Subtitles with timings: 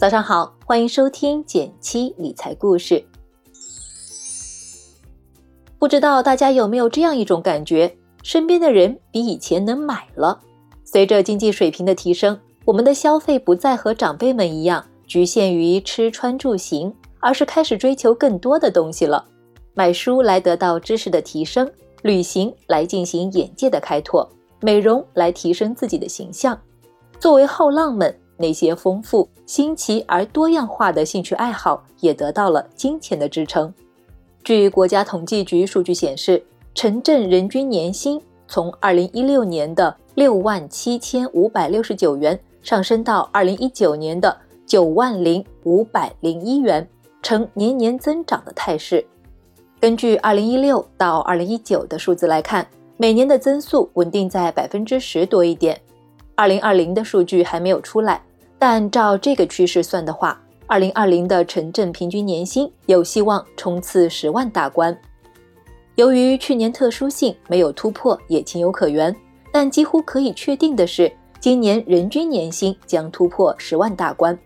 [0.00, 3.04] 早上好，欢迎收听减七理财故事。
[5.78, 10.40] 不知道大家有没有这样一种感觉，身边的人比以前能买了。
[10.84, 16.90] 随着经济水平的提升，我们的消费不再和长辈们一样局限于吃穿住行，
[17.20, 19.22] 而是开始追求更多的东西了。
[19.74, 21.70] 买书来得到知识的提升，
[22.00, 24.26] 旅行来进行眼界的开拓，
[24.62, 26.58] 美容来提升自己的形象。
[27.18, 28.18] 作为后浪们。
[28.40, 33.72] 那些丰富、新奇而多样化的兴趣爱好也得到了金钱的支撑。
[34.42, 36.42] 据国家统计局数据显示，
[36.74, 44.34] 城镇人均年薪从2016年的6万7569元上升到2019年的
[44.66, 46.88] 9万零501元，
[47.20, 49.04] 呈年年增长的态势。
[49.78, 52.66] 根据2016到2019的数字来看，
[52.96, 55.78] 每年的增速稳定在百分之十多一点。
[56.36, 58.22] 2020的数据还没有出来。
[58.60, 64.94] 但照这个趋势算的话，二零二零的城镇平均年薪有希望冲刺十万大关。
[65.94, 69.16] 由于去年特殊性没有突破也情有可原，
[69.50, 74.38] 但几乎可以确定的是，今年人均年薪将突破十万大关。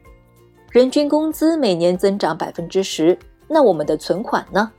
[0.71, 4.71] 人均工资每年增长百分之十，那我们的存款呢？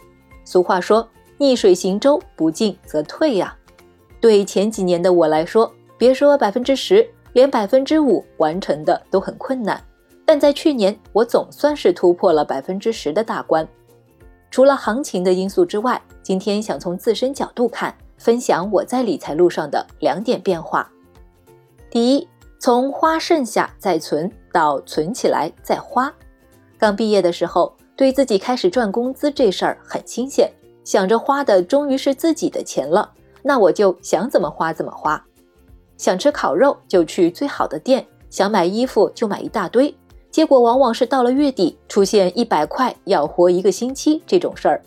[0.46, 1.06] 俗话说，
[1.38, 3.54] 逆水行舟，不进则退呀。
[4.22, 7.06] 对前几年的我来说，别说百分之十。
[7.36, 9.84] 连百分之五完成的都很困难，
[10.26, 13.68] 但在去年我总算是突破了百分之十的大关。
[14.50, 20.90] 除了行情的因素之外，今天想从自身角度看，分享我在理财路上的两点变化。
[21.90, 22.26] 第一，
[22.58, 26.10] 从花剩下再存到存起来再花。
[26.78, 30.50] 刚毕业的时候，对自己开始赚工资这事儿很新鲜，
[30.86, 33.12] 想着花的终于是自己的钱了，
[33.44, 35.22] 那我就想怎么花怎么花。
[35.98, 39.96] 想吃烤肉就去最好的店，想买衣服就买一大堆，
[40.30, 44.82] 结果往往是到了月底出现一百块要活一个星期这种事儿。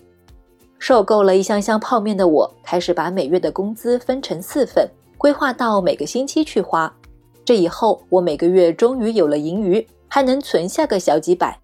[0.78, 6.94] 受够了一箱箱泡面的我，开始把每月的工资分成四份，规划到每个星期去花。
[7.44, 11.58] 这以后我每个月终于有了盈余，还能存下个小几百。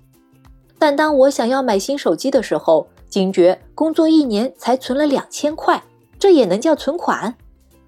[0.78, 5.80] 但当我想要买新手机的时候，惊觉工作一年才存了两千块，
[6.18, 7.34] 这也能叫存款？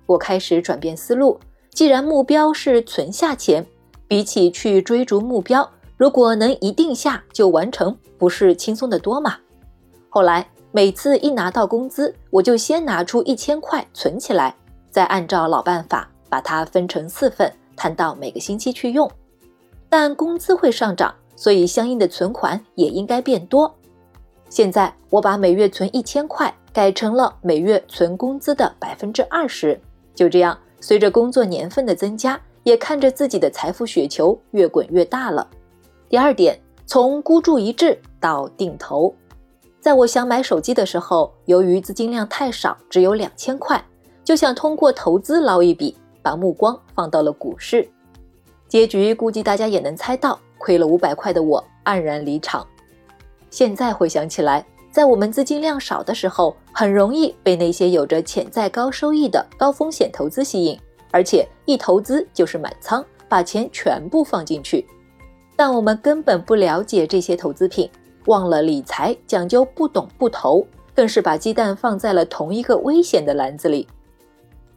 [0.06, 1.38] 我开始转变思路。
[1.70, 3.66] 既然目标是存下钱，
[4.08, 9.36] 比起去追逐目标，如果能一定下就完成，不是轻松的多吗？
[10.08, 14.56] 后来每次一拿到工资，我就先拿出一千块存起来，
[14.90, 19.10] 再按照老办法把它分成四份，摊到每个星期去用。
[19.88, 23.74] 但工资会上涨，所以相应的存款也应该变多。
[24.48, 29.78] 现在我把每月存一千块改成了每月存工资的百分之二十，
[30.16, 30.58] 就这样。
[30.80, 35.46] 随着工作年份的增加，也看着自己的财富雪球越滚越大了。
[36.08, 39.14] 第二点，从孤注一掷到定投，
[39.80, 43.82] 在我想买手机的时候，由于资金量太少，只有两千块，
[44.24, 47.88] 就想通过投资捞一笔，把目光放到了股市。
[48.68, 52.66] 结局估计大家也能猜到，亏了五百块的我黯然离场。
[53.50, 54.66] 现在回想起来。
[54.96, 60.80] 在我们资金量少的时候，很容易被那些有着潜在高收益的高风险投资吸引，
[61.10, 64.86] 而且一投资就是满仓，把钱全部放进去。
[65.54, 67.90] 但我们根本不了解这些投资品，
[68.24, 73.86] 忘了理财讲究不懂不投，更是把鸡蛋放在了同一个危险的篮子里。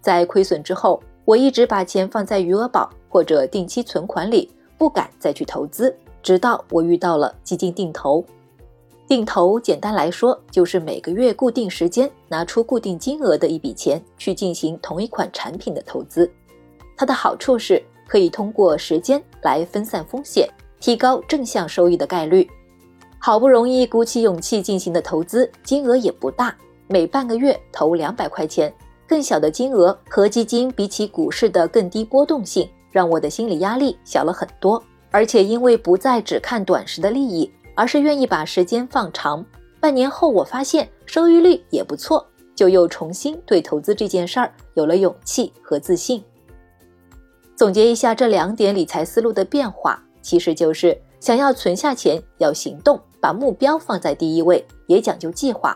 [0.02, 8.22] 在亏损之后，我一直把钱放在余额宝或者定期存款里，不敢再去投资，直到我遇到了基金定投。
[9.10, 16.32] 定投简单来说，就是每个月固定时间拿出固定金额的一笔钱去进行同一款产品的投资。
[16.96, 20.48] 它的好处是可以通过时间来分散风险，
[20.80, 22.48] 提高正向收益的概率。
[23.18, 26.56] 好不容易鼓起勇气进行的投资，金额也不大，
[26.86, 28.72] 每半个月投两百块钱，
[29.08, 34.84] 更小的金额和基金比起股市的更低波动性，让我的心理压力小了很多。
[35.10, 37.52] 而且因为不再只看短时的利益。
[37.80, 39.46] 而是愿意把时间放长，
[39.80, 46.22] 半年后我发现收益率也不错，就又重新对投资这件事儿有了勇气和自信。
[47.56, 55.72] 总结一下这两点理财思路的变化，其实就是想要存下钱要行动，把目标放在第一位，也讲究计划；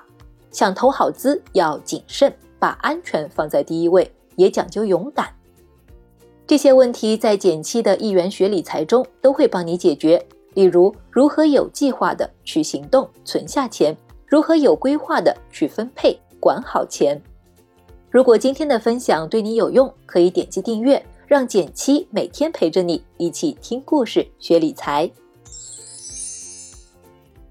[0.52, 5.34] 想投好资要谨慎，把安全放在第一位，也讲究勇敢。
[6.46, 10.22] 这些问题在减七的一元学理财中都会帮你解决。
[10.54, 13.96] 例如，如何有计划的去行动存下钱？
[14.26, 17.22] 如何有规划的去分配管好钱？
[18.10, 25.10] 如果今天的分享对你有用，可以点击订阅，让简七每天陪着你一起听故事、学理财。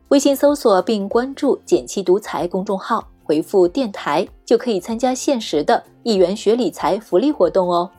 [0.08, 7.90] 微信搜索并关注“简七独裁”公众号，回复“电台”就可以参加限时的一元学理财福利活动哦。